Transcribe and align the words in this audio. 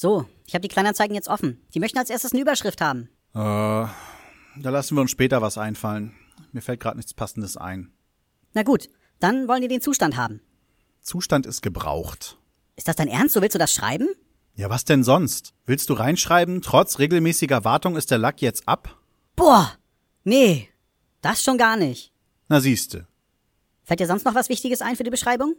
So, 0.00 0.26
ich 0.46 0.54
habe 0.54 0.62
die 0.62 0.68
Kleinanzeigen 0.68 1.16
jetzt 1.16 1.26
offen. 1.26 1.60
Die 1.74 1.80
möchten 1.80 1.98
als 1.98 2.08
erstes 2.08 2.30
eine 2.30 2.40
Überschrift 2.40 2.80
haben. 2.80 3.08
Äh, 3.34 3.38
da 3.38 3.90
lassen 4.62 4.94
wir 4.94 5.00
uns 5.00 5.10
später 5.10 5.42
was 5.42 5.58
einfallen. 5.58 6.14
Mir 6.52 6.60
fällt 6.60 6.78
gerade 6.78 6.98
nichts 6.98 7.14
Passendes 7.14 7.56
ein. 7.56 7.90
Na 8.54 8.62
gut, 8.62 8.90
dann 9.18 9.48
wollen 9.48 9.60
die 9.60 9.66
den 9.66 9.80
Zustand 9.80 10.16
haben. 10.16 10.40
Zustand 11.00 11.46
ist 11.46 11.62
gebraucht. 11.62 12.38
Ist 12.76 12.86
das 12.86 12.94
dein 12.94 13.08
Ernst? 13.08 13.34
So 13.34 13.42
willst 13.42 13.56
du 13.56 13.58
das 13.58 13.74
schreiben? 13.74 14.06
Ja, 14.54 14.70
was 14.70 14.84
denn 14.84 15.02
sonst? 15.02 15.52
Willst 15.66 15.90
du 15.90 15.94
reinschreiben, 15.94 16.62
trotz 16.62 17.00
regelmäßiger 17.00 17.64
Wartung 17.64 17.96
ist 17.96 18.12
der 18.12 18.18
Lack 18.18 18.40
jetzt 18.40 18.68
ab? 18.68 19.00
Boah, 19.34 19.72
nee, 20.22 20.68
das 21.22 21.42
schon 21.42 21.58
gar 21.58 21.76
nicht. 21.76 22.12
Na 22.46 22.60
siehste. 22.60 23.08
Fällt 23.82 23.98
dir 23.98 24.06
sonst 24.06 24.24
noch 24.24 24.36
was 24.36 24.48
Wichtiges 24.48 24.80
ein 24.80 24.94
für 24.94 25.02
die 25.02 25.10
Beschreibung? 25.10 25.56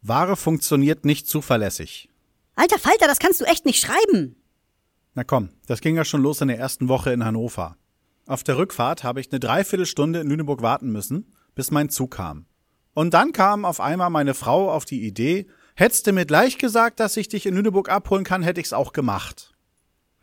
Ware 0.00 0.36
funktioniert 0.36 1.04
nicht 1.04 1.28
zuverlässig. 1.28 2.08
Alter 2.54 2.78
Falter, 2.78 3.06
das 3.06 3.18
kannst 3.18 3.40
du 3.40 3.44
echt 3.44 3.64
nicht 3.64 3.80
schreiben. 3.80 4.36
Na 5.14 5.24
komm, 5.24 5.50
das 5.66 5.80
ging 5.80 5.96
ja 5.96 6.04
schon 6.04 6.22
los 6.22 6.40
in 6.40 6.48
der 6.48 6.58
ersten 6.58 6.88
Woche 6.88 7.12
in 7.12 7.24
Hannover. 7.24 7.76
Auf 8.26 8.44
der 8.44 8.56
Rückfahrt 8.56 9.04
habe 9.04 9.20
ich 9.20 9.30
eine 9.30 9.40
Dreiviertelstunde 9.40 10.20
in 10.20 10.28
Lüneburg 10.28 10.62
warten 10.62 10.90
müssen, 10.90 11.32
bis 11.54 11.70
mein 11.70 11.90
Zug 11.90 12.12
kam. 12.12 12.46
Und 12.94 13.14
dann 13.14 13.32
kam 13.32 13.64
auf 13.64 13.80
einmal 13.80 14.10
meine 14.10 14.34
Frau 14.34 14.70
auf 14.70 14.84
die 14.84 15.06
Idee, 15.06 15.46
hättest 15.74 16.06
du 16.06 16.12
mir 16.12 16.26
gleich 16.26 16.58
gesagt, 16.58 17.00
dass 17.00 17.16
ich 17.16 17.28
dich 17.28 17.46
in 17.46 17.54
Lüneburg 17.54 17.88
abholen 17.88 18.24
kann, 18.24 18.42
hätte 18.42 18.60
ich's 18.60 18.72
auch 18.72 18.92
gemacht. 18.92 19.54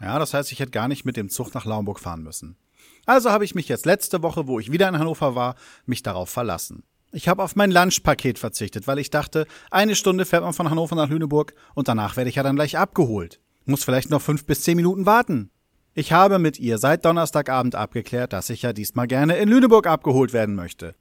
Ja, 0.02 0.18
das 0.18 0.34
heißt, 0.34 0.52
ich 0.52 0.59
hätte 0.59 0.71
gar 0.71 0.88
nicht 0.88 1.04
mit 1.04 1.18
dem 1.18 1.30
Zug 1.30 1.54
nach 1.54 1.66
Laumburg 1.66 1.99
fahren 1.99 2.23
müssen. 2.23 2.57
Also 3.05 3.32
habe 3.32 3.43
ich 3.43 3.55
mich 3.55 3.68
jetzt 3.68 3.85
letzte 3.85 4.21
Woche, 4.21 4.48
wo 4.48 4.59
ich 4.59 4.71
wieder 4.71 4.88
in 4.88 4.98
Hannover 4.98 5.35
war, 5.35 5.55
mich 5.85 6.04
darauf 6.04 6.30
verlassen. 6.30 6.84
Ich 7.12 7.27
habe 7.27 7.44
auf 7.44 7.55
mein 7.55 7.72
Lunchpaket 7.72 8.38
verzichtet, 8.38 8.86
weil 8.86 8.99
ich 8.99 9.09
dachte, 9.09 9.48
eine 9.72 9.95
Stunde 9.95 10.26
fährt 10.26 10.44
man 10.44 10.54
von 10.54 10.70
Hannover 10.70 10.95
nach 10.95 11.09
Lüneburg 11.09 11.55
und 11.73 11.88
danach 11.88 12.18
werde 12.18 12.30
ich 12.30 12.35
ja 12.35 12.44
dann 12.44 12.55
gleich 12.55 12.77
abgeholt. 12.77 13.40
Muss 13.66 13.84
vielleicht 13.84 14.12
noch 14.12 14.22
fünf 14.22 14.45
bis 14.45 14.62
zehn 14.62 14.76
Minuten 14.76 15.08
warten. 15.08 15.49
Ich 15.95 16.12
habe 16.12 16.38
mit 16.38 16.59
ihr 16.59 16.77
seit 16.77 17.04
Donnerstagabend 17.05 17.74
abgeklärt, 17.74 18.32
dass 18.32 18.52
ich 18.52 18.62
ja 18.62 18.74
diesmal 18.74 19.07
gerne 19.07 19.37
in 19.37 19.49
Lüneburg 19.49 19.87
abgeholt 19.87 20.34
werden 20.34 20.54
möchte. 20.54 20.93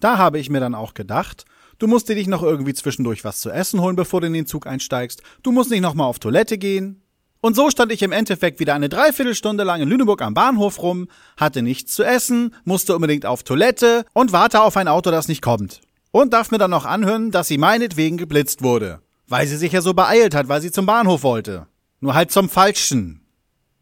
Da 0.00 0.16
habe 0.16 0.38
ich 0.38 0.48
mir 0.48 0.60
dann 0.60 0.74
auch 0.74 0.94
gedacht, 0.94 1.44
du 1.78 1.86
musst 1.86 2.08
dir 2.08 2.14
dich 2.14 2.26
noch 2.26 2.42
irgendwie 2.42 2.72
zwischendurch 2.72 3.22
was 3.22 3.40
zu 3.40 3.50
essen 3.50 3.82
holen, 3.82 3.96
bevor 3.96 4.22
du 4.22 4.28
in 4.28 4.32
den 4.32 4.46
Zug 4.46 4.66
einsteigst. 4.66 5.22
Du 5.42 5.52
musst 5.52 5.70
nicht 5.70 5.82
nochmal 5.82 6.06
auf 6.06 6.18
Toilette 6.18 6.56
gehen. 6.56 7.02
Und 7.42 7.56
so 7.56 7.70
stand 7.70 7.90
ich 7.90 8.02
im 8.02 8.12
Endeffekt 8.12 8.60
wieder 8.60 8.74
eine 8.74 8.90
Dreiviertelstunde 8.90 9.64
lang 9.64 9.80
in 9.80 9.88
Lüneburg 9.88 10.20
am 10.20 10.34
Bahnhof 10.34 10.82
rum, 10.82 11.08
hatte 11.38 11.62
nichts 11.62 11.94
zu 11.94 12.04
essen, 12.04 12.54
musste 12.64 12.94
unbedingt 12.94 13.24
auf 13.24 13.42
Toilette 13.42 14.04
und 14.12 14.32
warte 14.32 14.60
auf 14.60 14.76
ein 14.76 14.88
Auto, 14.88 15.10
das 15.10 15.26
nicht 15.26 15.40
kommt. 15.40 15.80
Und 16.10 16.34
darf 16.34 16.50
mir 16.50 16.58
dann 16.58 16.70
noch 16.70 16.84
anhören, 16.84 17.30
dass 17.30 17.48
sie 17.48 17.56
meinetwegen 17.56 18.18
geblitzt 18.18 18.62
wurde. 18.62 19.00
Weil 19.26 19.46
sie 19.46 19.56
sich 19.56 19.72
ja 19.72 19.80
so 19.80 19.94
beeilt 19.94 20.34
hat, 20.34 20.48
weil 20.48 20.60
sie 20.60 20.72
zum 20.72 20.84
Bahnhof 20.84 21.22
wollte. 21.22 21.66
Nur 22.00 22.14
halt 22.14 22.30
zum 22.30 22.48
Falschen. 22.48 23.22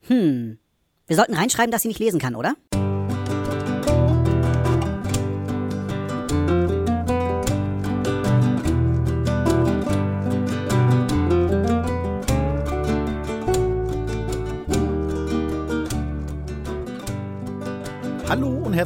Hm. 0.07 0.59
Wir 1.07 1.17
sollten 1.17 1.35
reinschreiben, 1.35 1.73
dass 1.73 1.83
sie 1.83 1.89
nicht 1.89 2.01
lesen 2.01 2.21
kann, 2.21 2.37
oder? 2.37 2.55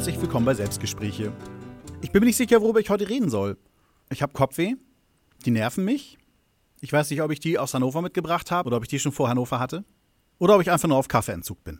Herzlich 0.02 0.20
willkommen 0.20 0.46
bei 0.46 0.54
Selbstgespräche. 0.54 1.32
Ich 2.00 2.10
bin 2.10 2.22
mir 2.22 2.26
nicht 2.26 2.36
sicher, 2.36 2.60
worüber 2.60 2.80
ich 2.80 2.90
heute 2.90 3.08
reden 3.08 3.30
soll. 3.30 3.56
Ich 4.10 4.20
habe 4.20 4.32
Kopfweh, 4.32 4.74
die 5.46 5.52
nerven 5.52 5.84
mich. 5.84 6.18
Ich 6.80 6.92
weiß 6.92 7.08
nicht, 7.10 7.22
ob 7.22 7.30
ich 7.30 7.38
die 7.38 7.56
aus 7.56 7.72
Hannover 7.72 8.02
mitgebracht 8.02 8.50
habe 8.50 8.66
oder 8.66 8.78
ob 8.78 8.82
ich 8.82 8.88
die 8.88 8.98
schon 8.98 9.12
vor 9.12 9.28
Hannover 9.28 9.60
hatte. 9.60 9.84
Oder 10.40 10.56
ob 10.56 10.60
ich 10.60 10.72
einfach 10.72 10.88
nur 10.88 10.96
auf 10.96 11.06
Kaffeeentzug 11.06 11.62
bin. 11.62 11.78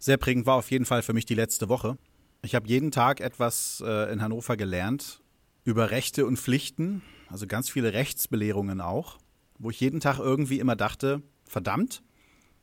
Sehr 0.00 0.16
prägend 0.16 0.46
war 0.46 0.56
auf 0.56 0.68
jeden 0.72 0.84
Fall 0.84 1.02
für 1.02 1.12
mich 1.12 1.26
die 1.26 1.36
letzte 1.36 1.68
Woche. 1.68 1.96
Ich 2.42 2.56
habe 2.56 2.66
jeden 2.66 2.90
Tag 2.90 3.20
etwas 3.20 3.80
äh, 3.86 4.12
in 4.12 4.20
Hannover 4.20 4.56
gelernt 4.56 5.22
über 5.62 5.92
Rechte 5.92 6.26
und 6.26 6.40
Pflichten, 6.40 7.02
also 7.28 7.46
ganz 7.46 7.70
viele 7.70 7.92
Rechtsbelehrungen 7.92 8.80
auch, 8.80 9.18
wo 9.60 9.70
ich 9.70 9.78
jeden 9.78 10.00
Tag 10.00 10.18
irgendwie 10.18 10.58
immer 10.58 10.74
dachte, 10.74 11.22
verdammt, 11.44 12.02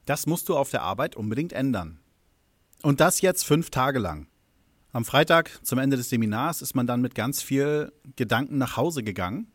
das 0.03 0.27
musst 0.27 0.49
du 0.49 0.57
auf 0.57 0.69
der 0.69 0.81
Arbeit 0.81 1.15
unbedingt 1.15 1.53
ändern. 1.53 2.01
Und 2.83 2.99
das 2.99 3.21
jetzt 3.21 3.45
fünf 3.45 3.69
Tage 3.69 3.99
lang. 3.99 4.27
Am 4.93 5.05
Freitag 5.05 5.65
zum 5.65 5.79
Ende 5.79 5.95
des 5.95 6.09
Seminars 6.09 6.61
ist 6.61 6.75
man 6.75 6.85
dann 6.85 6.99
mit 6.99 7.15
ganz 7.15 7.41
viel 7.41 7.93
Gedanken 8.17 8.57
nach 8.57 8.75
Hause 8.75 9.03
gegangen. 9.03 9.49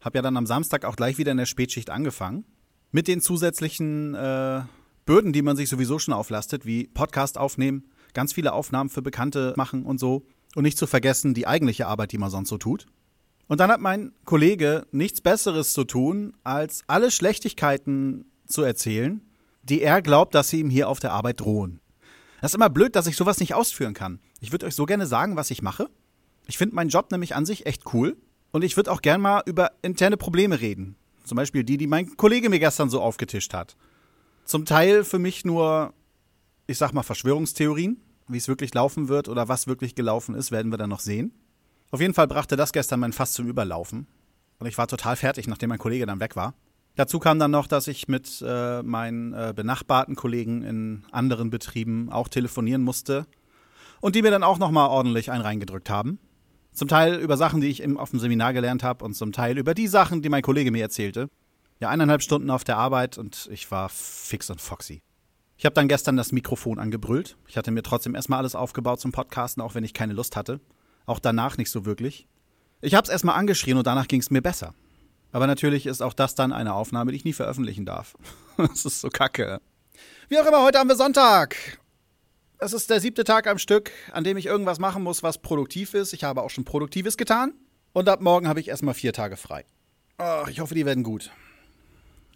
Hab 0.00 0.14
ja 0.14 0.22
dann 0.22 0.38
am 0.38 0.46
Samstag 0.46 0.86
auch 0.86 0.96
gleich 0.96 1.18
wieder 1.18 1.32
in 1.32 1.36
der 1.36 1.44
Spätschicht 1.44 1.90
angefangen. 1.90 2.46
Mit 2.90 3.06
den 3.06 3.20
zusätzlichen 3.20 4.14
äh, 4.14 4.62
Bürden, 5.04 5.34
die 5.34 5.42
man 5.42 5.56
sich 5.56 5.68
sowieso 5.68 5.98
schon 5.98 6.14
auflastet, 6.14 6.64
wie 6.64 6.86
Podcast 6.86 7.36
aufnehmen, 7.36 7.90
ganz 8.14 8.32
viele 8.32 8.54
Aufnahmen 8.54 8.88
für 8.88 9.02
Bekannte 9.02 9.52
machen 9.56 9.84
und 9.84 10.00
so. 10.00 10.24
Und 10.54 10.62
nicht 10.62 10.78
zu 10.78 10.86
vergessen 10.86 11.34
die 11.34 11.46
eigentliche 11.46 11.86
Arbeit, 11.86 12.12
die 12.12 12.18
man 12.18 12.30
sonst 12.30 12.48
so 12.48 12.56
tut. 12.56 12.86
Und 13.48 13.60
dann 13.60 13.70
hat 13.70 13.80
mein 13.80 14.12
Kollege 14.24 14.86
nichts 14.92 15.20
Besseres 15.20 15.74
zu 15.74 15.84
tun, 15.84 16.32
als 16.42 16.84
alle 16.86 17.10
Schlechtigkeiten 17.10 18.24
zu 18.46 18.62
erzählen, 18.62 19.20
die 19.62 19.82
er 19.82 20.00
glaubt, 20.00 20.34
dass 20.34 20.48
sie 20.48 20.60
ihm 20.60 20.70
hier 20.70 20.88
auf 20.88 21.00
der 21.00 21.12
Arbeit 21.12 21.40
drohen. 21.40 21.80
Das 22.40 22.52
ist 22.52 22.54
immer 22.54 22.70
blöd, 22.70 22.96
dass 22.96 23.06
ich 23.06 23.16
sowas 23.16 23.40
nicht 23.40 23.54
ausführen 23.54 23.92
kann. 23.92 24.20
Ich 24.40 24.52
würde 24.52 24.66
euch 24.66 24.74
so 24.74 24.86
gerne 24.86 25.06
sagen, 25.06 25.36
was 25.36 25.50
ich 25.50 25.62
mache. 25.62 25.88
Ich 26.46 26.58
finde 26.58 26.74
meinen 26.74 26.88
Job 26.88 27.10
nämlich 27.10 27.36
an 27.36 27.46
sich 27.46 27.66
echt 27.66 27.94
cool. 27.94 28.16
Und 28.52 28.64
ich 28.64 28.76
würde 28.76 28.90
auch 28.90 29.02
gerne 29.02 29.22
mal 29.22 29.42
über 29.46 29.72
interne 29.82 30.16
Probleme 30.16 30.60
reden. 30.60 30.96
Zum 31.24 31.36
Beispiel 31.36 31.62
die, 31.62 31.76
die 31.76 31.86
mein 31.86 32.16
Kollege 32.16 32.48
mir 32.48 32.58
gestern 32.58 32.90
so 32.90 33.00
aufgetischt 33.00 33.54
hat. 33.54 33.76
Zum 34.44 34.64
Teil 34.64 35.04
für 35.04 35.20
mich 35.20 35.44
nur, 35.44 35.94
ich 36.66 36.78
sag 36.78 36.92
mal, 36.92 37.04
Verschwörungstheorien. 37.04 38.00
Wie 38.26 38.38
es 38.38 38.48
wirklich 38.48 38.72
laufen 38.74 39.08
wird 39.08 39.28
oder 39.28 39.48
was 39.48 39.66
wirklich 39.66 39.94
gelaufen 39.94 40.34
ist, 40.34 40.50
werden 40.50 40.72
wir 40.72 40.78
dann 40.78 40.90
noch 40.90 41.00
sehen. 41.00 41.32
Auf 41.90 42.00
jeden 42.00 42.14
Fall 42.14 42.28
brachte 42.28 42.56
das 42.56 42.72
gestern 42.72 43.00
mein 43.00 43.12
Fass 43.12 43.32
zum 43.32 43.48
Überlaufen. 43.48 44.06
Und 44.58 44.66
ich 44.66 44.78
war 44.78 44.86
total 44.86 45.16
fertig, 45.16 45.48
nachdem 45.48 45.68
mein 45.68 45.78
Kollege 45.78 46.06
dann 46.06 46.20
weg 46.20 46.36
war. 46.36 46.54
Dazu 46.96 47.18
kam 47.18 47.38
dann 47.38 47.50
noch, 47.50 47.66
dass 47.66 47.88
ich 47.88 48.08
mit 48.08 48.42
äh, 48.46 48.82
meinen 48.82 49.32
äh, 49.32 49.52
benachbarten 49.54 50.16
Kollegen 50.16 50.62
in 50.62 51.04
anderen 51.10 51.50
Betrieben 51.50 52.10
auch 52.10 52.28
telefonieren 52.28 52.82
musste 52.82 53.26
und 54.00 54.16
die 54.16 54.22
mir 54.22 54.30
dann 54.30 54.42
auch 54.42 54.58
nochmal 54.58 54.88
ordentlich 54.88 55.30
einen 55.30 55.42
reingedrückt 55.42 55.90
haben. 55.90 56.18
Zum 56.72 56.88
Teil 56.88 57.16
über 57.16 57.36
Sachen, 57.36 57.60
die 57.60 57.68
ich 57.68 57.82
im, 57.82 57.98
auf 57.98 58.10
dem 58.10 58.20
Seminar 58.20 58.52
gelernt 58.52 58.82
habe 58.82 59.04
und 59.04 59.14
zum 59.14 59.32
Teil 59.32 59.58
über 59.58 59.74
die 59.74 59.88
Sachen, 59.88 60.22
die 60.22 60.28
mein 60.28 60.42
Kollege 60.42 60.70
mir 60.70 60.82
erzählte. 60.82 61.28
Ja, 61.80 61.88
eineinhalb 61.88 62.22
Stunden 62.22 62.50
auf 62.50 62.64
der 62.64 62.76
Arbeit 62.76 63.18
und 63.18 63.48
ich 63.50 63.70
war 63.70 63.88
fix 63.88 64.50
und 64.50 64.60
foxy. 64.60 65.02
Ich 65.56 65.64
habe 65.64 65.74
dann 65.74 65.88
gestern 65.88 66.16
das 66.16 66.32
Mikrofon 66.32 66.78
angebrüllt. 66.78 67.36
Ich 67.46 67.56
hatte 67.56 67.70
mir 67.70 67.82
trotzdem 67.82 68.14
erstmal 68.14 68.38
alles 68.38 68.54
aufgebaut 68.54 69.00
zum 69.00 69.12
Podcasten, 69.12 69.62
auch 69.62 69.74
wenn 69.74 69.84
ich 69.84 69.92
keine 69.92 70.12
Lust 70.12 70.36
hatte. 70.36 70.60
Auch 71.06 71.18
danach 71.18 71.58
nicht 71.58 71.70
so 71.70 71.84
wirklich. 71.84 72.28
Ich 72.80 72.94
habe 72.94 73.04
es 73.04 73.10
erstmal 73.10 73.36
angeschrien 73.36 73.76
und 73.76 73.86
danach 73.86 74.08
ging 74.08 74.20
es 74.20 74.30
mir 74.30 74.40
besser. 74.40 74.74
Aber 75.32 75.46
natürlich 75.46 75.86
ist 75.86 76.00
auch 76.00 76.14
das 76.14 76.34
dann 76.34 76.52
eine 76.52 76.74
Aufnahme, 76.74 77.12
die 77.12 77.18
ich 77.18 77.24
nie 77.24 77.32
veröffentlichen 77.32 77.84
darf. 77.84 78.16
das 78.56 78.84
ist 78.84 79.00
so 79.00 79.08
kacke. 79.08 79.60
Wie 80.28 80.38
auch 80.38 80.46
immer, 80.46 80.62
heute 80.62 80.78
haben 80.78 80.88
wir 80.88 80.96
Sonntag. 80.96 81.79
Es 82.62 82.74
ist 82.74 82.90
der 82.90 83.00
siebte 83.00 83.24
Tag 83.24 83.46
am 83.46 83.56
Stück, 83.56 83.90
an 84.12 84.22
dem 84.22 84.36
ich 84.36 84.44
irgendwas 84.44 84.78
machen 84.78 85.02
muss, 85.02 85.22
was 85.22 85.38
produktiv 85.38 85.94
ist. 85.94 86.12
Ich 86.12 86.24
habe 86.24 86.42
auch 86.42 86.50
schon 86.50 86.66
Produktives 86.66 87.16
getan. 87.16 87.54
Und 87.94 88.06
ab 88.06 88.20
morgen 88.20 88.48
habe 88.48 88.60
ich 88.60 88.68
erstmal 88.68 88.92
vier 88.92 89.14
Tage 89.14 89.38
frei. 89.38 89.64
Oh, 90.18 90.44
ich 90.46 90.60
hoffe, 90.60 90.74
die 90.74 90.84
werden 90.84 91.02
gut. 91.02 91.30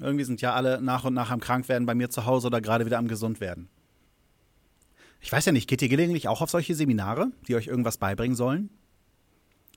Irgendwie 0.00 0.24
sind 0.24 0.40
ja 0.40 0.54
alle 0.54 0.80
nach 0.80 1.04
und 1.04 1.12
nach 1.12 1.30
am 1.30 1.40
Krankwerden 1.40 1.84
bei 1.84 1.94
mir 1.94 2.08
zu 2.08 2.24
Hause 2.24 2.46
oder 2.46 2.62
gerade 2.62 2.86
wieder 2.86 2.96
am 2.96 3.06
gesund 3.06 3.40
werden. 3.40 3.68
Ich 5.20 5.30
weiß 5.30 5.44
ja 5.44 5.52
nicht, 5.52 5.68
geht 5.68 5.82
ihr 5.82 5.90
gelegentlich 5.90 6.26
auch 6.26 6.40
auf 6.40 6.48
solche 6.50 6.74
Seminare, 6.74 7.30
die 7.46 7.54
euch 7.54 7.66
irgendwas 7.66 7.98
beibringen 7.98 8.34
sollen? 8.34 8.70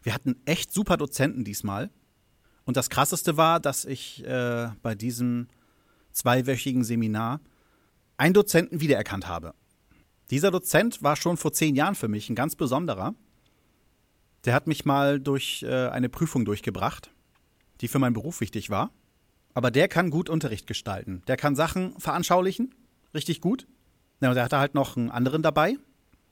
Wir 0.02 0.14
hatten 0.14 0.42
echt 0.46 0.72
super 0.72 0.96
Dozenten 0.96 1.44
diesmal. 1.44 1.90
Und 2.64 2.78
das 2.78 2.90
Krasseste 2.90 3.36
war, 3.36 3.60
dass 3.60 3.84
ich 3.84 4.26
äh, 4.26 4.70
bei 4.82 4.96
diesem 4.96 5.50
zweiwöchigen 6.14 6.86
Seminar 6.86 7.42
einen 8.16 8.34
Dozenten 8.34 8.80
wiedererkannt 8.80 9.28
habe. 9.28 9.54
Dieser 10.30 10.52
Dozent 10.52 11.02
war 11.04 11.16
schon 11.16 11.38
vor 11.38 11.54
zehn 11.54 11.76
Jahren 11.76 11.96
für 11.96 12.08
mich 12.08 12.30
ein 12.30 12.36
ganz 12.36 12.56
besonderer. 12.56 13.16
Der 14.46 14.54
hat 14.54 14.68
mich 14.68 14.86
mal 14.86 15.20
durch 15.20 15.64
äh, 15.64 15.88
eine 15.88 16.10
Prüfung 16.10 16.46
durchgebracht, 16.46 17.12
die 17.82 17.88
für 17.88 18.00
meinen 18.00 18.14
Beruf 18.14 18.42
wichtig 18.42 18.70
war. 18.70 18.92
Aber 19.54 19.72
der 19.72 19.88
kann 19.88 20.10
gut 20.10 20.30
Unterricht 20.30 20.68
gestalten. 20.68 21.24
Der 21.28 21.38
kann 21.38 21.56
Sachen 21.56 22.00
veranschaulichen, 22.00 22.76
richtig 23.14 23.42
gut. 23.42 23.68
Ja, 24.22 24.30
und 24.30 24.36
der 24.36 24.44
hatte 24.44 24.60
halt 24.60 24.76
noch 24.76 24.98
einen 24.98 25.10
anderen 25.10 25.42
dabei. 25.42 25.78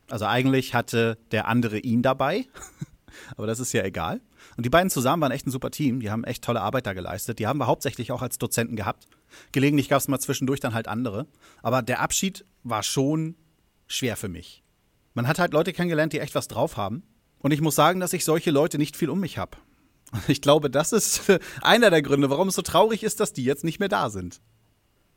Also 0.10 0.26
eigentlich 0.26 0.74
hatte 0.74 1.18
der 1.32 1.48
andere 1.48 1.80
ihn 1.80 2.02
dabei. 2.02 2.46
Aber 3.38 3.48
das 3.48 3.60
ist 3.60 3.74
ja 3.74 3.84
egal. 3.84 4.22
Und 4.58 4.66
die 4.66 4.70
beiden 4.70 4.90
zusammen 4.90 5.22
waren 5.22 5.32
echt 5.32 5.48
ein 5.48 5.52
super 5.52 5.72
Team. 5.72 6.00
Die 6.02 6.12
haben 6.12 6.24
echt 6.24 6.44
tolle 6.44 6.62
Arbeit 6.62 6.86
da 6.86 6.94
geleistet. 6.94 7.40
Die 7.40 7.48
haben 7.48 7.60
wir 7.60 7.68
hauptsächlich 7.68 8.12
auch 8.12 8.22
als 8.22 8.38
Dozenten 8.38 8.76
gehabt. 8.76 9.08
Gelegentlich 9.52 9.90
gab 9.90 10.00
es 10.00 10.08
mal 10.08 10.20
zwischendurch 10.20 10.60
dann 10.60 10.74
halt 10.74 10.88
andere. 10.88 11.28
Aber 11.64 11.82
der 11.82 12.02
Abschied 12.02 12.46
war 12.64 12.84
schon 12.84 13.36
schwer 13.88 14.18
für 14.18 14.28
mich. 14.28 14.64
Man 15.14 15.28
hat 15.28 15.40
halt 15.40 15.54
Leute 15.54 15.74
kennengelernt, 15.74 16.14
die 16.14 16.20
echt 16.20 16.36
was 16.36 16.48
drauf 16.48 16.78
haben. 16.78 17.04
Und 17.40 17.52
ich 17.52 17.62
muss 17.62 17.76
sagen, 17.76 18.00
dass 18.00 18.14
ich 18.14 18.26
solche 18.26 18.52
Leute 18.52 18.78
nicht 18.78 18.98
viel 18.98 19.10
um 19.10 19.20
mich 19.20 19.38
habe. 19.38 19.58
Ich 20.28 20.42
glaube, 20.42 20.70
das 20.70 20.94
ist 20.94 21.32
einer 21.62 21.90
der 21.90 22.02
Gründe, 22.02 22.30
warum 22.30 22.50
es 22.50 22.56
so 22.56 22.62
traurig 22.62 23.04
ist, 23.04 23.20
dass 23.20 23.34
die 23.34 23.44
jetzt 23.44 23.64
nicht 23.64 23.80
mehr 23.80 23.90
da 23.90 24.10
sind. 24.10 24.42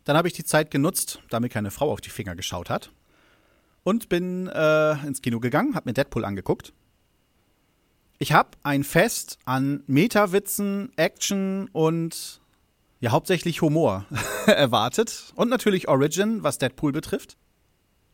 Dann 0.05 0.17
habe 0.17 0.29
ich 0.29 0.35
die 0.35 0.45
Zeit 0.45 0.71
genutzt, 0.71 1.21
da 1.31 1.41
mir 1.41 1.49
keine 1.49 1.71
Frau 1.71 1.93
auf 1.93 2.01
die 2.01 2.11
Finger 2.11 2.35
geschaut 2.35 2.71
hat. 2.71 2.93
Und 3.85 4.09
bin 4.09 4.49
äh, 4.49 4.93
ins 5.07 5.23
Kino 5.23 5.41
gegangen, 5.41 5.75
habe 5.75 5.89
mir 5.89 5.95
Deadpool 5.95 6.25
angeguckt. 6.25 6.73
Ich 8.19 8.33
habe 8.33 8.51
ein 8.63 8.85
Fest 8.85 9.39
an 9.45 9.83
Meta-Witzen, 9.87 10.93
Action 10.97 11.69
und 11.73 12.41
ja 13.01 13.13
hauptsächlich 13.13 13.63
Humor 13.63 14.07
erwartet. 14.47 15.33
Und 15.37 15.49
natürlich 15.49 15.89
Origin, 15.89 16.43
was 16.43 16.59
Deadpool 16.59 16.93
betrifft. 16.93 17.37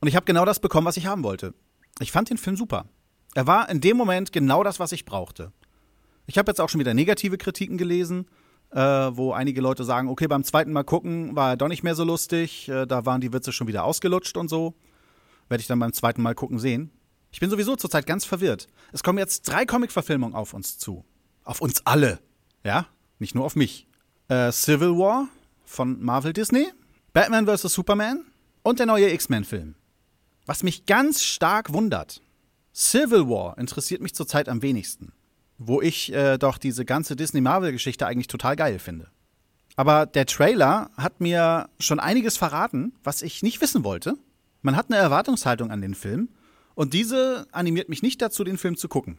Und 0.05 0.09
ich 0.09 0.17
habe 0.17 0.27
genau 0.27 0.45
das 0.45 0.61
bekommen, 0.61 0.87
was 0.87 0.99
ich 0.99 1.06
haben 1.06 1.23
wollte. 1.23 1.55
Ich 1.99 2.12
fand 2.12 2.29
den 2.29 2.37
Film 2.37 2.56
super. 2.56 2.85
Er 3.35 3.47
war 3.47 3.71
in 3.71 3.81
dem 3.81 3.97
Moment 3.97 4.33
genau 4.33 4.62
das, 4.62 4.79
was 4.79 4.93
ich 4.93 5.06
brauchte. 5.06 5.51
Ich 6.27 6.37
habe 6.37 6.51
jetzt 6.51 6.61
auch 6.61 6.69
schon 6.69 6.79
wieder 6.79 6.93
negative 6.93 7.39
Kritiken 7.39 7.79
gelesen, 7.79 8.27
äh, 8.73 8.81
wo 8.81 9.33
einige 9.33 9.62
Leute 9.62 9.83
sagen, 9.83 10.11
okay, 10.11 10.27
beim 10.27 10.45
zweiten 10.45 10.73
Mal 10.73 10.85
gucken 10.85 11.35
war 11.37 11.53
er 11.53 11.56
doch 11.56 11.69
nicht 11.69 11.85
mehr 11.85 11.95
so 11.95 12.05
lustig, 12.05 12.69
äh, 12.69 12.85
da 12.85 13.06
waren 13.06 13.23
die 13.23 13.33
Witze 13.33 13.51
schon 13.51 13.67
wieder 13.67 13.85
ausgelutscht 13.85 14.37
und 14.37 14.51
so. 14.51 14.75
Werde 15.49 15.62
ich 15.62 15.69
dann 15.69 15.79
beim 15.79 15.95
zweiten 15.95 16.21
Mal 16.21 16.35
gucken 16.35 16.59
sehen. 16.59 16.91
Ich 17.33 17.41
bin 17.41 17.49
sowieso 17.49 17.75
zurzeit 17.75 18.06
ganz 18.06 18.27
verwirrt. 18.27 18.67
Es 18.93 19.03
kommen 19.03 19.19
jetzt 19.19 19.49
drei 19.49 19.65
Comic-Verfilmungen 19.65 20.35
auf 20.35 20.53
uns 20.53 20.77
zu. 20.77 21.06
Auf 21.45 21.62
uns 21.62 21.81
alle. 21.87 22.19
Ja? 22.62 22.89
Nicht 23.19 23.35
nur 23.35 23.47
auf 23.47 23.56
mich. 23.56 23.87
Äh, 24.29 24.53
Civil 24.53 24.99
War 24.99 25.29
von 25.65 26.05
Marvel 26.05 26.35
Disney, 26.35 26.67
Batman 27.15 27.47
vs. 27.47 27.73
Superman 27.73 28.27
und 28.62 28.81
der 28.81 28.85
neue 28.85 29.11
X-Men-Film. 29.11 29.77
Was 30.46 30.62
mich 30.62 30.87
ganz 30.87 31.23
stark 31.23 31.73
wundert, 31.73 32.20
Civil 32.75 33.29
War 33.29 33.56
interessiert 33.56 34.02
mich 34.02 34.14
zurzeit 34.14 34.49
am 34.49 34.62
wenigsten. 34.62 35.12
Wo 35.58 35.81
ich 35.81 36.12
äh, 36.12 36.37
doch 36.37 36.58
diese 36.58 36.85
ganze 36.85 37.17
Disney-Marvel-Geschichte 37.17 38.06
eigentlich 38.06 38.26
total 38.26 38.56
geil 38.56 38.79
finde. 38.79 39.08
Aber 39.76 40.06
der 40.06 40.26
Trailer 40.26 40.91
hat 40.96 41.20
mir 41.20 41.69
schon 41.79 42.00
einiges 42.00 42.37
verraten, 42.37 42.93
was 43.02 43.23
ich 43.23 43.43
nicht 43.43 43.61
wissen 43.61 43.85
wollte. 43.85 44.17
Man 44.62 44.76
hat 44.76 44.87
eine 44.91 45.00
Erwartungshaltung 45.00 45.70
an 45.70 45.81
den 45.81 45.94
Film 45.94 46.29
und 46.75 46.93
diese 46.93 47.46
animiert 47.52 47.88
mich 47.88 48.02
nicht 48.02 48.20
dazu, 48.20 48.44
den 48.44 48.58
Film 48.58 48.76
zu 48.76 48.88
gucken. 48.88 49.19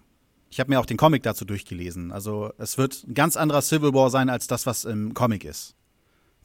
Ich 0.49 0.59
habe 0.59 0.69
mir 0.69 0.79
auch 0.79 0.85
den 0.85 0.97
Comic 0.97 1.23
dazu 1.23 1.43
durchgelesen. 1.43 2.11
Also 2.11 2.53
es 2.57 2.77
wird 2.77 3.03
ein 3.07 3.13
ganz 3.13 3.35
anderer 3.35 3.61
Civil 3.61 3.93
War 3.93 4.09
sein 4.09 4.29
als 4.29 4.47
das, 4.47 4.65
was 4.65 4.85
im 4.85 5.13
Comic 5.13 5.43
ist. 5.43 5.75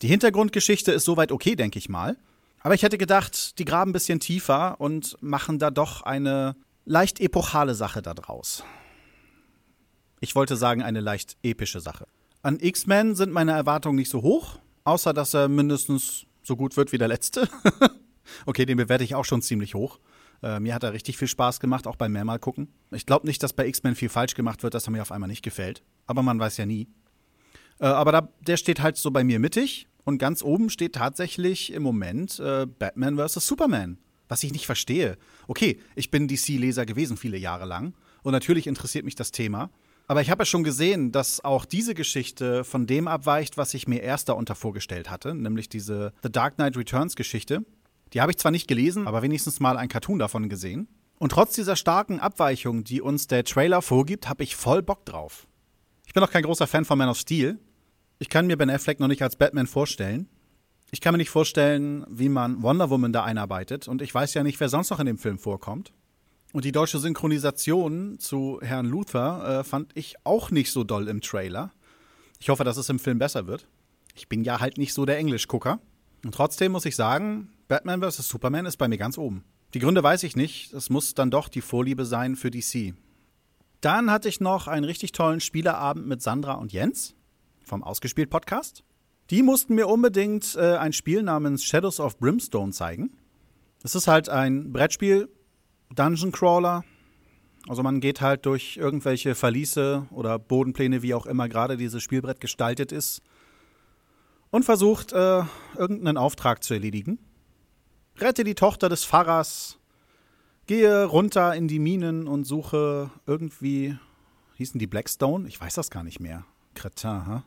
Die 0.02 0.08
Hintergrundgeschichte 0.08 0.92
ist 0.92 1.04
soweit 1.04 1.32
okay, 1.32 1.54
denke 1.54 1.78
ich 1.78 1.88
mal. 1.88 2.16
Aber 2.60 2.74
ich 2.74 2.82
hätte 2.82 2.98
gedacht, 2.98 3.58
die 3.58 3.64
graben 3.64 3.90
ein 3.90 3.92
bisschen 3.92 4.20
tiefer 4.20 4.80
und 4.80 5.16
machen 5.20 5.58
da 5.58 5.70
doch 5.70 6.02
eine 6.02 6.56
leicht 6.84 7.20
epochale 7.20 7.74
Sache 7.74 8.02
daraus. 8.02 8.64
Ich 10.20 10.34
wollte 10.34 10.56
sagen, 10.56 10.82
eine 10.82 11.00
leicht 11.00 11.38
epische 11.42 11.80
Sache. 11.80 12.06
An 12.42 12.58
X-Men 12.60 13.14
sind 13.14 13.32
meine 13.32 13.52
Erwartungen 13.52 13.96
nicht 13.96 14.10
so 14.10 14.22
hoch, 14.22 14.58
außer 14.84 15.14
dass 15.14 15.34
er 15.34 15.48
mindestens 15.48 16.26
so 16.42 16.56
gut 16.56 16.76
wird 16.76 16.92
wie 16.92 16.98
der 16.98 17.08
letzte. 17.08 17.48
okay, 18.46 18.66
den 18.66 18.76
bewerte 18.76 19.04
ich 19.04 19.14
auch 19.14 19.24
schon 19.24 19.40
ziemlich 19.40 19.74
hoch. 19.74 19.98
Äh, 20.42 20.60
mir 20.60 20.74
hat 20.74 20.82
er 20.82 20.92
richtig 20.92 21.16
viel 21.16 21.28
Spaß 21.28 21.60
gemacht, 21.60 21.86
auch 21.86 21.96
beim 21.96 22.12
mehrmal 22.12 22.38
gucken. 22.38 22.72
Ich 22.90 23.06
glaube 23.06 23.26
nicht, 23.26 23.42
dass 23.42 23.52
bei 23.52 23.66
X-Men 23.66 23.94
viel 23.94 24.08
falsch 24.08 24.34
gemacht 24.34 24.62
wird, 24.62 24.74
dass 24.74 24.86
er 24.86 24.90
mir 24.90 25.02
auf 25.02 25.12
einmal 25.12 25.28
nicht 25.28 25.42
gefällt. 25.42 25.82
Aber 26.06 26.22
man 26.22 26.38
weiß 26.38 26.58
ja 26.58 26.66
nie. 26.66 26.88
Äh, 27.78 27.86
aber 27.86 28.12
da, 28.12 28.28
der 28.40 28.56
steht 28.56 28.80
halt 28.80 28.96
so 28.96 29.10
bei 29.10 29.24
mir 29.24 29.38
mittig. 29.38 29.86
Und 30.04 30.18
ganz 30.18 30.42
oben 30.42 30.70
steht 30.70 30.94
tatsächlich 30.94 31.72
im 31.72 31.82
Moment 31.82 32.38
äh, 32.40 32.66
Batman 32.66 33.16
vs. 33.16 33.46
Superman. 33.46 33.98
Was 34.28 34.44
ich 34.44 34.52
nicht 34.52 34.66
verstehe. 34.66 35.18
Okay, 35.48 35.80
ich 35.96 36.10
bin 36.10 36.28
DC-Leser 36.28 36.86
gewesen 36.86 37.16
viele 37.16 37.36
Jahre 37.36 37.64
lang. 37.64 37.94
Und 38.22 38.32
natürlich 38.32 38.66
interessiert 38.66 39.04
mich 39.04 39.16
das 39.16 39.32
Thema. 39.32 39.70
Aber 40.06 40.22
ich 40.22 40.30
habe 40.30 40.42
ja 40.42 40.46
schon 40.46 40.64
gesehen, 40.64 41.12
dass 41.12 41.44
auch 41.44 41.64
diese 41.64 41.94
Geschichte 41.94 42.64
von 42.64 42.86
dem 42.86 43.06
abweicht, 43.06 43.56
was 43.56 43.74
ich 43.74 43.86
mir 43.86 44.02
erst 44.02 44.28
darunter 44.28 44.56
vorgestellt 44.56 45.10
hatte, 45.10 45.34
nämlich 45.34 45.68
diese 45.68 46.12
The 46.22 46.32
Dark 46.32 46.56
Knight 46.56 46.76
Returns 46.76 47.14
Geschichte. 47.14 47.64
Die 48.12 48.20
habe 48.20 48.32
ich 48.32 48.38
zwar 48.38 48.50
nicht 48.50 48.66
gelesen, 48.66 49.06
aber 49.06 49.22
wenigstens 49.22 49.60
mal 49.60 49.76
ein 49.76 49.88
Cartoon 49.88 50.18
davon 50.18 50.48
gesehen. 50.48 50.88
Und 51.20 51.30
trotz 51.32 51.54
dieser 51.54 51.76
starken 51.76 52.18
Abweichung, 52.18 52.82
die 52.82 53.00
uns 53.00 53.28
der 53.28 53.44
Trailer 53.44 53.82
vorgibt, 53.82 54.28
habe 54.28 54.42
ich 54.42 54.56
voll 54.56 54.82
Bock 54.82 55.04
drauf. 55.06 55.46
Ich 56.06 56.12
bin 56.12 56.24
auch 56.24 56.30
kein 56.30 56.42
großer 56.42 56.66
Fan 56.66 56.84
von 56.84 56.98
Man 56.98 57.08
of 57.08 57.18
Steel. 57.18 57.60
Ich 58.22 58.28
kann 58.28 58.46
mir 58.46 58.58
Ben 58.58 58.68
Affleck 58.68 59.00
noch 59.00 59.08
nicht 59.08 59.22
als 59.22 59.36
Batman 59.36 59.66
vorstellen. 59.66 60.28
Ich 60.90 61.00
kann 61.00 61.14
mir 61.14 61.18
nicht 61.18 61.30
vorstellen, 61.30 62.04
wie 62.10 62.28
man 62.28 62.62
Wonder 62.62 62.90
Woman 62.90 63.14
da 63.14 63.24
einarbeitet. 63.24 63.88
Und 63.88 64.02
ich 64.02 64.14
weiß 64.14 64.34
ja 64.34 64.42
nicht, 64.42 64.60
wer 64.60 64.68
sonst 64.68 64.90
noch 64.90 65.00
in 65.00 65.06
dem 65.06 65.16
Film 65.16 65.38
vorkommt. 65.38 65.94
Und 66.52 66.66
die 66.66 66.72
deutsche 66.72 66.98
Synchronisation 66.98 68.18
zu 68.18 68.60
Herrn 68.60 68.84
Luther 68.84 69.60
äh, 69.60 69.64
fand 69.64 69.96
ich 69.96 70.16
auch 70.24 70.50
nicht 70.50 70.70
so 70.70 70.84
doll 70.84 71.08
im 71.08 71.22
Trailer. 71.22 71.72
Ich 72.38 72.50
hoffe, 72.50 72.62
dass 72.62 72.76
es 72.76 72.90
im 72.90 72.98
Film 72.98 73.18
besser 73.18 73.46
wird. 73.46 73.66
Ich 74.14 74.28
bin 74.28 74.44
ja 74.44 74.60
halt 74.60 74.76
nicht 74.76 74.92
so 74.92 75.06
der 75.06 75.16
Englischgucker. 75.16 75.80
Und 76.22 76.34
trotzdem 76.34 76.72
muss 76.72 76.84
ich 76.84 76.96
sagen, 76.96 77.48
Batman 77.68 78.02
vs. 78.02 78.28
Superman 78.28 78.66
ist 78.66 78.76
bei 78.76 78.88
mir 78.88 78.98
ganz 78.98 79.16
oben. 79.16 79.44
Die 79.72 79.78
Gründe 79.78 80.02
weiß 80.02 80.24
ich 80.24 80.36
nicht. 80.36 80.74
Es 80.74 80.90
muss 80.90 81.14
dann 81.14 81.30
doch 81.30 81.48
die 81.48 81.62
Vorliebe 81.62 82.04
sein 82.04 82.36
für 82.36 82.50
DC. 82.50 82.92
Dann 83.80 84.10
hatte 84.10 84.28
ich 84.28 84.40
noch 84.40 84.68
einen 84.68 84.84
richtig 84.84 85.12
tollen 85.12 85.40
Spieleabend 85.40 86.06
mit 86.06 86.20
Sandra 86.20 86.54
und 86.54 86.74
Jens 86.74 87.14
vom 87.62 87.82
Ausgespielt 87.82 88.30
Podcast. 88.30 88.84
Die 89.30 89.42
mussten 89.42 89.74
mir 89.74 89.86
unbedingt 89.86 90.56
äh, 90.56 90.76
ein 90.76 90.92
Spiel 90.92 91.22
namens 91.22 91.64
Shadows 91.64 92.00
of 92.00 92.18
Brimstone 92.18 92.72
zeigen. 92.72 93.16
Es 93.82 93.94
ist 93.94 94.08
halt 94.08 94.28
ein 94.28 94.72
Brettspiel, 94.72 95.28
Dungeon 95.94 96.32
Crawler. 96.32 96.84
Also 97.68 97.82
man 97.82 98.00
geht 98.00 98.20
halt 98.20 98.46
durch 98.46 98.76
irgendwelche 98.76 99.34
Verliese 99.34 100.06
oder 100.10 100.38
Bodenpläne, 100.38 101.02
wie 101.02 101.14
auch 101.14 101.26
immer 101.26 101.48
gerade 101.48 101.76
dieses 101.76 102.02
Spielbrett 102.02 102.40
gestaltet 102.40 102.92
ist, 102.92 103.22
und 104.50 104.64
versucht, 104.64 105.12
äh, 105.12 105.42
irgendeinen 105.76 106.16
Auftrag 106.16 106.64
zu 106.64 106.74
erledigen 106.74 107.18
rette 108.20 108.44
die 108.44 108.54
Tochter 108.54 108.88
des 108.88 109.04
Pfarrers, 109.04 109.78
gehe 110.66 111.04
runter 111.04 111.54
in 111.54 111.68
die 111.68 111.78
Minen 111.78 112.28
und 112.28 112.44
suche 112.44 113.10
irgendwie, 113.26 113.96
hießen 114.56 114.78
die 114.78 114.86
Blackstone? 114.86 115.48
Ich 115.48 115.60
weiß 115.60 115.74
das 115.74 115.90
gar 115.90 116.04
nicht 116.04 116.20
mehr. 116.20 116.44
Cretin, 116.80 117.26
ha? 117.26 117.44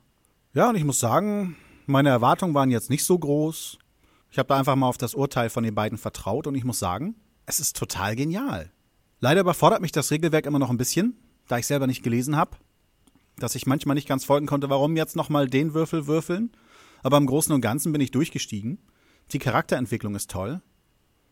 Ja, 0.54 0.70
und 0.70 0.76
ich 0.76 0.84
muss 0.84 1.00
sagen, 1.00 1.56
meine 1.88 2.10
Erwartungen 2.10 2.54
waren 2.54 2.70
jetzt 2.70 2.92
nicht 2.92 3.04
so 3.04 3.18
groß. 3.18 3.80
Ich 4.30 4.38
habe 4.38 4.48
da 4.48 4.58
einfach 4.58 4.76
mal 4.76 4.88
auf 4.88 5.00
das 5.00 5.16
Urteil 5.16 5.50
von 5.50 5.64
den 5.64 5.74
beiden 5.74 5.98
vertraut 5.98 6.46
und 6.46 6.54
ich 6.54 6.64
muss 6.64 6.78
sagen, 6.78 7.16
es 7.48 7.60
ist 7.60 7.76
total 7.76 8.16
genial. 8.16 8.72
Leider 9.20 9.42
überfordert 9.42 9.82
mich 9.82 9.92
das 9.92 10.12
Regelwerk 10.12 10.46
immer 10.46 10.60
noch 10.60 10.70
ein 10.70 10.78
bisschen, 10.78 11.18
da 11.48 11.58
ich 11.58 11.66
selber 11.66 11.88
nicht 11.88 12.04
gelesen 12.04 12.36
habe, 12.36 12.58
dass 13.38 13.56
ich 13.56 13.66
manchmal 13.66 13.96
nicht 13.96 14.08
ganz 14.08 14.24
folgen 14.24 14.46
konnte, 14.46 14.70
warum 14.70 14.96
jetzt 14.96 15.16
nochmal 15.16 15.48
den 15.48 15.74
Würfel 15.74 16.06
würfeln. 16.06 16.52
Aber 17.02 17.18
im 17.18 17.26
Großen 17.26 17.54
und 17.54 17.62
Ganzen 17.62 17.92
bin 17.92 18.02
ich 18.02 18.12
durchgestiegen. 18.12 18.78
Die 19.32 19.40
Charakterentwicklung 19.40 20.14
ist 20.14 20.30
toll. 20.30 20.62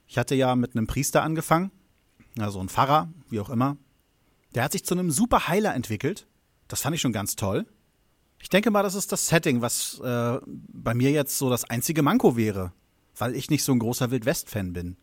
Ich 0.08 0.17
hatte 0.17 0.34
ja 0.34 0.55
mit 0.55 0.75
einem 0.75 0.88
Priester 0.88 1.22
angefangen, 1.22 1.72
also 2.39 2.60
ein 2.60 2.70
Pfarrer, 2.70 3.13
wie 3.29 3.39
auch 3.39 3.50
immer. 3.50 3.77
Der 4.55 4.63
hat 4.63 4.72
sich 4.72 4.84
zu 4.84 4.96
einem 4.96 5.12
super 5.12 5.48
Heiler 5.48 5.75
entwickelt. 5.75 6.27
Das 6.67 6.81
fand 6.81 6.96
ich 6.96 7.01
schon 7.01 7.13
ganz 7.13 7.36
toll. 7.36 7.67
Ich 8.41 8.50
denke 8.50 8.71
mal, 8.71 8.83
das 8.83 8.95
ist 8.95 9.12
das 9.12 9.27
Setting, 9.27 9.62
was 9.62 10.00
äh, 10.03 10.39
bei 10.45 10.93
mir 10.93 11.12
jetzt 11.12 11.38
so 11.38 11.50
das 11.50 11.69
einzige 11.69 12.01
Manko 12.01 12.36
wäre, 12.36 12.74
weil 13.17 13.36
ich 13.36 13.50
nicht 13.50 13.63
so 13.63 13.71
ein 13.71 13.79
großer 13.79 14.12
Wildwest-Fan 14.12 14.74
bin. 14.74 14.98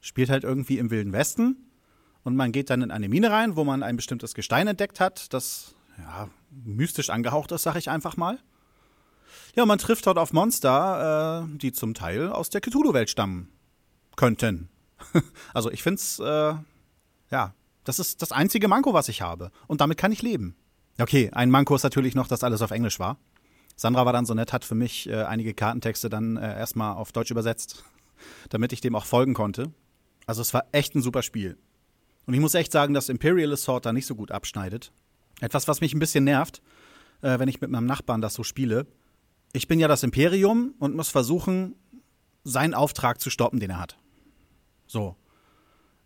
Spielt 0.00 0.30
halt 0.30 0.44
irgendwie 0.44 0.78
im 0.78 0.90
Wilden 0.90 1.12
Westen 1.12 1.56
und 2.24 2.36
man 2.36 2.52
geht 2.52 2.70
dann 2.70 2.82
in 2.82 2.90
eine 2.90 3.08
Mine 3.08 3.30
rein, 3.30 3.56
wo 3.56 3.64
man 3.64 3.82
ein 3.82 3.96
bestimmtes 3.96 4.34
Gestein 4.34 4.66
entdeckt 4.66 5.00
hat, 5.00 5.32
das 5.32 5.74
ja, 5.98 6.28
mystisch 6.64 7.10
angehaucht 7.10 7.52
ist, 7.52 7.62
sag 7.62 7.76
ich 7.76 7.88
einfach 7.88 8.16
mal. 8.16 8.38
Ja, 9.54 9.64
man 9.64 9.78
trifft 9.78 10.06
dort 10.06 10.18
auf 10.18 10.32
Monster, 10.32 11.46
äh, 11.46 11.58
die 11.58 11.72
zum 11.72 11.94
Teil 11.94 12.30
aus 12.30 12.50
der 12.50 12.60
Cthulhu-Welt 12.60 13.10
stammen 13.10 13.48
könnten. 14.16 14.68
also 15.54 15.70
ich 15.70 15.82
finde 15.82 16.00
es, 16.00 16.18
äh, 16.18 16.54
ja, 17.30 17.54
das 17.84 17.98
ist 17.98 18.22
das 18.22 18.32
einzige 18.32 18.68
Manko, 18.68 18.92
was 18.92 19.08
ich 19.08 19.22
habe. 19.22 19.50
Und 19.66 19.80
damit 19.80 19.98
kann 19.98 20.12
ich 20.12 20.22
leben. 20.22 20.56
Okay, 20.98 21.30
ein 21.32 21.50
Manko 21.50 21.74
ist 21.74 21.82
natürlich 21.82 22.14
noch, 22.14 22.26
dass 22.26 22.42
alles 22.42 22.62
auf 22.62 22.70
Englisch 22.70 22.98
war. 22.98 23.18
Sandra 23.76 24.06
war 24.06 24.14
dann 24.14 24.24
so 24.24 24.32
nett, 24.32 24.52
hat 24.52 24.64
für 24.64 24.74
mich 24.74 25.08
äh, 25.08 25.24
einige 25.24 25.52
Kartentexte 25.52 26.08
dann 26.08 26.38
äh, 26.38 26.58
erstmal 26.58 26.96
auf 26.96 27.12
Deutsch 27.12 27.30
übersetzt, 27.30 27.84
damit 28.48 28.72
ich 28.72 28.80
dem 28.80 28.96
auch 28.96 29.04
folgen 29.04 29.34
konnte. 29.34 29.72
Also 30.26 30.40
es 30.40 30.54
war 30.54 30.64
echt 30.72 30.94
ein 30.94 31.02
super 31.02 31.22
Spiel. 31.22 31.58
Und 32.26 32.34
ich 32.34 32.40
muss 32.40 32.54
echt 32.54 32.72
sagen, 32.72 32.94
dass 32.94 33.10
Imperial 33.10 33.52
Assault 33.52 33.84
da 33.84 33.92
nicht 33.92 34.06
so 34.06 34.14
gut 34.14 34.32
abschneidet. 34.32 34.92
Etwas, 35.40 35.68
was 35.68 35.82
mich 35.82 35.94
ein 35.94 35.98
bisschen 35.98 36.24
nervt, 36.24 36.62
äh, 37.20 37.38
wenn 37.38 37.48
ich 37.48 37.60
mit 37.60 37.70
meinem 37.70 37.86
Nachbarn 37.86 38.22
das 38.22 38.34
so 38.34 38.42
spiele, 38.42 38.86
ich 39.52 39.68
bin 39.68 39.78
ja 39.78 39.88
das 39.88 40.02
Imperium 40.02 40.74
und 40.78 40.96
muss 40.96 41.10
versuchen, 41.10 41.76
seinen 42.42 42.74
Auftrag 42.74 43.20
zu 43.20 43.30
stoppen, 43.30 43.60
den 43.60 43.70
er 43.70 43.80
hat. 43.80 43.98
So. 44.86 45.16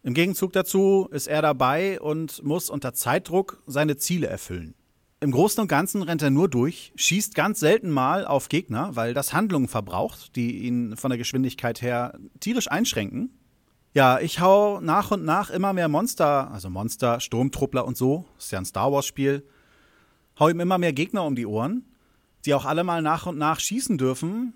Im 0.03 0.15
Gegenzug 0.15 0.53
dazu 0.53 1.09
ist 1.11 1.27
er 1.27 1.43
dabei 1.43 2.01
und 2.01 2.43
muss 2.43 2.71
unter 2.71 2.95
Zeitdruck 2.95 3.63
seine 3.67 3.97
Ziele 3.97 4.27
erfüllen. 4.27 4.75
Im 5.21 5.33
Großen 5.33 5.61
und 5.61 5.69
Ganzen 5.69 6.03
rennt 6.03 6.23
er 6.23 6.31
nur 6.31 6.49
durch, 6.49 6.93
schießt 6.97 7.35
ganz 7.35 7.61
selten 7.61 7.91
mal 7.91 8.25
auf 8.25 8.49
Gegner, 8.49 8.97
weil 8.97 9.13
das 9.13 9.35
Handlungen 9.35 9.69
verbraucht, 9.69 10.35
die 10.35 10.65
ihn 10.65 10.97
von 10.97 11.11
der 11.11 11.19
Geschwindigkeit 11.19 11.83
her 11.83 12.19
tierisch 12.41 12.71
einschränken. 12.71 13.31
Ja, 13.93 14.19
ich 14.19 14.41
hau 14.41 14.81
nach 14.81 15.11
und 15.11 15.25
nach 15.25 15.51
immer 15.51 15.73
mehr 15.73 15.89
Monster, 15.89 16.51
also 16.51 16.71
Monster, 16.71 17.21
Sturmtruppler 17.21 17.85
und 17.85 17.97
so, 17.97 18.25
ist 18.39 18.53
ja 18.53 18.59
ein 18.59 18.65
Star 18.65 18.93
Wars 18.93 19.05
Spiel, 19.05 19.45
hau 20.39 20.49
ihm 20.49 20.61
immer 20.61 20.79
mehr 20.79 20.93
Gegner 20.93 21.25
um 21.25 21.37
die 21.37 21.47
Ohren 21.47 21.85
die 22.45 22.55
auch 22.55 22.65
alle 22.65 22.85
mal 22.85 23.03
nach 23.03 23.27
und 23.27 23.39
nach 23.39 23.61
schießen 23.61 23.99
dürfen. 23.99 24.55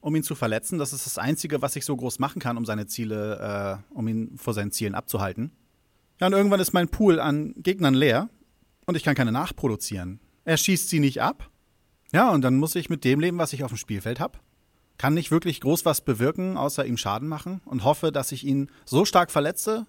um 0.00 0.14
ihn 0.14 0.22
zu 0.22 0.34
verletzen. 0.34 0.78
Das 0.78 0.92
ist 0.92 1.06
das 1.06 1.16
Einzige, 1.16 1.62
was 1.62 1.76
ich 1.76 1.86
so 1.86 1.96
groß 1.96 2.18
machen 2.18 2.38
kann, 2.38 2.58
um 2.58 2.66
seine 2.66 2.86
Ziele, 2.86 3.80
äh, 3.90 3.94
um 3.94 4.06
ihn 4.06 4.36
vor 4.36 4.52
seinen 4.52 4.70
Zielen 4.70 4.94
abzuhalten. 4.94 5.50
Ja, 6.20 6.26
und 6.26 6.34
irgendwann 6.34 6.60
ist 6.60 6.74
mein 6.74 6.90
Pool 6.90 7.18
an 7.18 7.54
Gegnern 7.56 7.94
leer 7.94 8.28
und 8.86 8.96
ich 8.96 9.02
kann 9.02 9.14
keine 9.14 9.32
nachproduzieren. 9.32 10.20
Er 10.44 10.56
schießt 10.56 10.88
sie 10.88 11.00
nicht 11.00 11.22
ab. 11.22 11.50
Ja, 12.12 12.30
und 12.30 12.42
dann 12.42 12.56
muss 12.56 12.74
ich 12.74 12.90
mit 12.90 13.04
dem 13.04 13.20
leben, 13.20 13.38
was 13.38 13.52
ich 13.52 13.64
auf 13.64 13.70
dem 13.70 13.76
Spielfeld 13.76 14.20
habe. 14.20 14.38
Kann 14.98 15.14
nicht 15.14 15.30
wirklich 15.30 15.60
groß 15.60 15.84
was 15.84 16.02
bewirken, 16.02 16.56
außer 16.56 16.86
ihm 16.86 16.96
Schaden 16.96 17.28
machen 17.28 17.60
und 17.64 17.82
hoffe, 17.82 18.12
dass 18.12 18.30
ich 18.30 18.44
ihn 18.44 18.70
so 18.84 19.04
stark 19.04 19.30
verletze, 19.30 19.86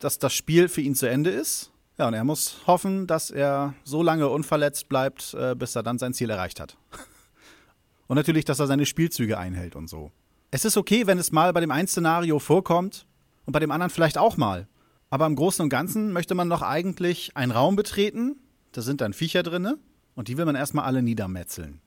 dass 0.00 0.18
das 0.18 0.34
Spiel 0.34 0.68
für 0.68 0.80
ihn 0.80 0.94
zu 0.94 1.08
Ende 1.08 1.30
ist. 1.30 1.70
Ja, 1.96 2.08
und 2.08 2.14
er 2.14 2.24
muss 2.24 2.56
hoffen, 2.66 3.06
dass 3.06 3.30
er 3.30 3.74
so 3.84 4.02
lange 4.02 4.28
unverletzt 4.28 4.88
bleibt, 4.88 5.34
äh, 5.34 5.54
bis 5.54 5.76
er 5.76 5.84
dann 5.84 5.98
sein 5.98 6.12
Ziel 6.12 6.30
erreicht 6.30 6.58
hat. 6.58 6.76
und 8.08 8.16
natürlich, 8.16 8.44
dass 8.44 8.58
er 8.58 8.66
seine 8.66 8.86
Spielzüge 8.86 9.38
einhält 9.38 9.76
und 9.76 9.88
so. 9.88 10.10
Es 10.50 10.64
ist 10.64 10.76
okay, 10.76 11.06
wenn 11.06 11.18
es 11.18 11.30
mal 11.30 11.52
bei 11.52 11.60
dem 11.60 11.70
einen 11.70 11.86
Szenario 11.86 12.40
vorkommt 12.40 13.06
und 13.46 13.52
bei 13.52 13.60
dem 13.60 13.70
anderen 13.70 13.90
vielleicht 13.90 14.18
auch 14.18 14.36
mal. 14.36 14.66
Aber 15.14 15.26
im 15.26 15.36
Großen 15.36 15.62
und 15.62 15.68
Ganzen 15.68 16.12
möchte 16.12 16.34
man 16.34 16.50
doch 16.50 16.62
eigentlich 16.62 17.36
einen 17.36 17.52
Raum 17.52 17.76
betreten, 17.76 18.34
da 18.72 18.82
sind 18.82 19.00
dann 19.00 19.12
Viecher 19.12 19.44
drinne 19.44 19.78
und 20.16 20.26
die 20.26 20.36
will 20.36 20.44
man 20.44 20.56
erstmal 20.56 20.86
alle 20.86 21.02
niedermetzeln. 21.02 21.80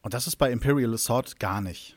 Und 0.00 0.14
das 0.14 0.28
ist 0.28 0.36
bei 0.36 0.52
Imperial 0.52 0.94
Assault 0.94 1.40
gar 1.40 1.60
nicht. 1.60 1.96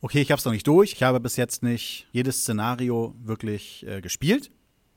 Okay, 0.00 0.22
ich 0.22 0.30
habe 0.30 0.38
es 0.38 0.46
noch 0.46 0.52
nicht 0.52 0.66
durch, 0.66 0.94
ich 0.94 1.02
habe 1.02 1.20
bis 1.20 1.36
jetzt 1.36 1.62
nicht 1.62 2.06
jedes 2.10 2.40
Szenario 2.40 3.14
wirklich 3.22 3.84
äh, 3.86 4.00
gespielt. 4.00 4.50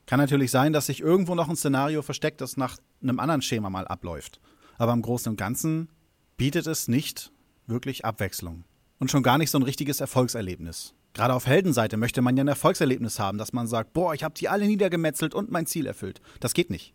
Kann 0.06 0.18
natürlich 0.18 0.50
sein, 0.50 0.72
dass 0.72 0.86
sich 0.86 1.02
irgendwo 1.02 1.36
noch 1.36 1.50
ein 1.50 1.58
Szenario 1.58 2.04
versteckt, 2.04 2.40
das 2.40 2.56
nach 2.56 2.78
einem 3.04 3.20
anderen 3.20 3.42
Schema 3.42 3.70
mal 3.70 3.86
abläuft. 3.86 4.40
Aber 4.78 4.94
im 4.94 5.02
Großen 5.02 5.30
und 5.30 5.36
Ganzen 5.36 5.90
bietet 6.38 6.68
es 6.68 6.88
nicht 6.88 7.34
wirklich 7.66 8.06
Abwechslung. 8.06 8.64
Und 8.98 9.12
schon 9.12 9.24
gar 9.24 9.38
nicht 9.38 9.52
so 9.52 9.60
ein 9.60 9.64
richtiges 9.64 10.00
Erfolgserlebnis. 10.00 10.94
Gerade 11.18 11.34
auf 11.34 11.48
Heldenseite 11.48 11.98
möchte 11.98 12.22
man 12.22 12.38
ja 12.38 12.44
ein 12.44 12.48
Erfolgserlebnis 12.48 13.20
haben, 13.20 13.40
dass 13.40 13.52
man 13.52 13.66
sagt, 13.66 13.92
boah, 13.92 14.14
ich 14.14 14.24
habe 14.24 14.36
die 14.36 14.50
alle 14.50 14.68
niedergemetzelt 14.68 15.34
und 15.34 15.50
mein 15.50 15.66
Ziel 15.66 15.88
erfüllt. 15.88 16.22
Das 16.40 16.54
geht 16.54 16.70
nicht. 16.70 16.94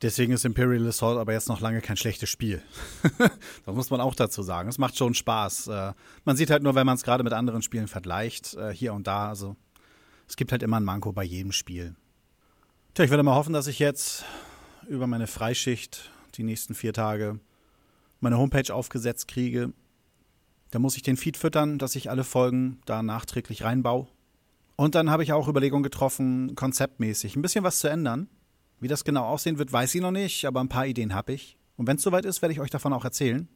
Deswegen 0.00 0.32
ist 0.32 0.44
Imperial 0.44 0.86
Assault 0.86 1.18
aber 1.18 1.32
jetzt 1.32 1.48
noch 1.48 1.60
lange 1.60 1.80
kein 1.80 1.96
schlechtes 1.96 2.30
Spiel. 2.30 2.62
das 3.18 3.74
muss 3.74 3.90
man 3.90 4.00
auch 4.00 4.14
dazu 4.14 4.44
sagen. 4.44 4.68
Es 4.68 4.78
macht 4.78 4.96
schon 4.96 5.12
Spaß. 5.14 5.66
Äh, 5.66 5.92
man 6.24 6.36
sieht 6.36 6.50
halt 6.50 6.62
nur, 6.62 6.76
wenn 6.76 6.86
man 6.86 6.94
es 6.94 7.02
gerade 7.02 7.24
mit 7.24 7.32
anderen 7.32 7.62
Spielen 7.62 7.88
vergleicht, 7.88 8.54
äh, 8.54 8.72
hier 8.72 8.94
und 8.94 9.08
da. 9.08 9.28
Also 9.28 9.56
es 10.28 10.36
gibt 10.36 10.52
halt 10.52 10.62
immer 10.62 10.78
ein 10.78 10.84
Manko 10.84 11.10
bei 11.10 11.24
jedem 11.24 11.50
Spiel. 11.50 11.96
Tja, 12.94 13.04
ich 13.04 13.10
würde 13.10 13.24
mal 13.24 13.34
hoffen, 13.34 13.54
dass 13.54 13.66
ich 13.66 13.80
jetzt 13.80 14.24
über 14.86 15.08
meine 15.08 15.26
Freischicht 15.26 16.12
die 16.36 16.44
nächsten 16.44 16.76
vier 16.76 16.92
Tage 16.92 17.40
meine 18.20 18.38
Homepage 18.38 18.72
aufgesetzt 18.72 19.26
kriege, 19.26 19.72
da 20.74 20.80
muss 20.80 20.96
ich 20.96 21.02
den 21.02 21.16
Feed 21.16 21.36
füttern, 21.36 21.78
dass 21.78 21.94
ich 21.94 22.10
alle 22.10 22.24
Folgen 22.24 22.80
da 22.84 23.04
nachträglich 23.04 23.62
reinbaue. 23.62 24.08
Und 24.74 24.96
dann 24.96 25.08
habe 25.08 25.22
ich 25.22 25.32
auch 25.32 25.46
Überlegungen 25.46 25.84
getroffen, 25.84 26.56
konzeptmäßig 26.56 27.36
ein 27.36 27.42
bisschen 27.42 27.62
was 27.62 27.78
zu 27.78 27.86
ändern. 27.86 28.28
Wie 28.80 28.88
das 28.88 29.04
genau 29.04 29.24
aussehen 29.24 29.58
wird, 29.58 29.72
weiß 29.72 29.94
ich 29.94 30.00
noch 30.00 30.10
nicht, 30.10 30.46
aber 30.46 30.60
ein 30.60 30.68
paar 30.68 30.88
Ideen 30.88 31.14
habe 31.14 31.32
ich. 31.32 31.56
Und 31.76 31.86
wenn 31.86 31.96
es 31.96 32.02
soweit 32.02 32.24
ist, 32.24 32.42
werde 32.42 32.52
ich 32.52 32.60
euch 32.60 32.70
davon 32.70 32.92
auch 32.92 33.04
erzählen. 33.04 33.48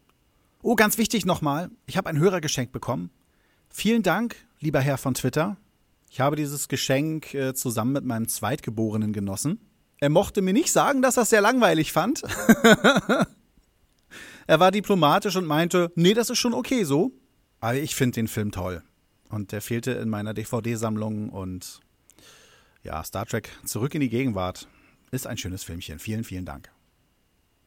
Oh, 0.63 0.77
ganz 0.77 0.97
wichtig 0.97 1.27
nochmal, 1.27 1.71
ich 1.87 1.97
habe 1.97 2.09
ein 2.09 2.19
Hörergeschenk 2.21 2.71
bekommen. 2.71 3.11
Vielen 3.69 4.05
Dank, 4.05 4.37
lieber 4.61 4.79
Herr 4.79 4.97
von 4.97 5.15
Twitter. 5.15 5.57
Ich 6.11 6.21
habe 6.21 6.37
dieses 6.37 6.69
Geschenk 6.69 7.35
äh, 7.35 7.53
zusammen 7.53 7.95
mit 7.95 8.05
meinem 8.05 8.29
Zweitgeborenen 8.29 9.13
genossen. 9.13 9.59
Er 9.99 10.09
mochte 10.09 10.41
mir 10.41 10.53
nicht 10.53 10.71
sagen, 10.71 11.03
dass 11.03 11.17
er 11.17 11.25
es 11.25 11.31
sehr 11.31 11.41
langweilig 11.41 11.93
fand. 11.93 12.23
Er 14.49 14.61
war 14.61 14.71
diplomatisch 14.71 15.37
und 15.37 15.45
meinte, 15.45 15.93
nee, 15.95 16.15
das 16.15 16.31
ist 16.31 16.39
schon 16.39 16.55
okay 16.55 16.83
so. 16.85 17.13
Aber 17.61 17.75
ich 17.75 17.95
finde 17.95 18.15
den 18.15 18.29
Film 18.29 18.51
toll. 18.51 18.83
Und 19.29 19.53
der 19.53 19.61
fehlte 19.61 19.91
in 19.93 20.09
meiner 20.09 20.33
DVD-Sammlung 20.33 21.29
und 21.29 21.81
ja, 22.83 23.05
Star 23.05 23.27
Trek 23.27 23.51
zurück 23.67 23.95
in 23.95 24.01
die 24.01 24.09
Gegenwart 24.09 24.67
ist 25.11 25.27
ein 25.27 25.37
schönes 25.37 25.65
Filmchen. 25.65 25.99
Vielen, 25.99 26.25
vielen 26.25 26.47
Dank. 26.47 26.71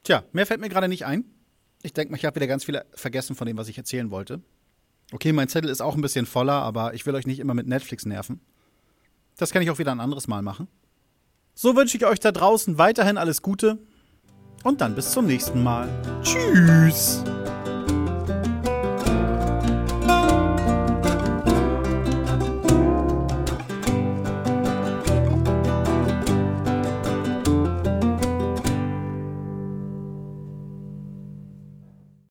Tja, 0.02 0.24
mehr 0.32 0.44
fällt 0.44 0.60
mir 0.60 0.68
gerade 0.68 0.88
nicht 0.88 1.06
ein. 1.06 1.24
Ich 1.82 1.92
denke 1.92 2.10
mal, 2.10 2.16
ich 2.16 2.24
habe 2.24 2.34
wieder 2.34 2.48
ganz 2.48 2.64
viel 2.64 2.82
vergessen 2.94 3.36
von 3.36 3.46
dem, 3.46 3.56
was 3.56 3.68
ich 3.68 3.78
erzählen 3.78 4.10
wollte. 4.10 4.42
Okay, 5.12 5.32
mein 5.32 5.48
Zettel 5.48 5.70
ist 5.70 5.82
auch 5.82 5.94
ein 5.94 6.02
bisschen 6.02 6.26
voller, 6.26 6.62
aber 6.62 6.94
ich 6.94 7.06
will 7.06 7.14
euch 7.14 7.28
nicht 7.28 7.38
immer 7.38 7.54
mit 7.54 7.68
Netflix 7.68 8.06
nerven. 8.06 8.40
Das 9.36 9.52
kann 9.52 9.62
ich 9.62 9.70
auch 9.70 9.78
wieder 9.78 9.92
ein 9.92 10.00
anderes 10.00 10.26
Mal 10.26 10.42
machen. 10.42 10.66
So 11.54 11.76
wünsche 11.76 11.96
ich 11.96 12.06
euch 12.06 12.18
da 12.18 12.32
draußen 12.32 12.76
weiterhin 12.76 13.18
alles 13.18 13.40
Gute 13.40 13.78
und 14.62 14.80
dann 14.80 14.94
bis 14.94 15.10
zum 15.10 15.26
nächsten 15.26 15.62
Mal. 15.62 15.88
Tschüss. 16.22 17.22